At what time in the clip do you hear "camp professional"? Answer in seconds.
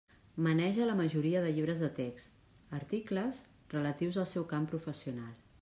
4.57-5.33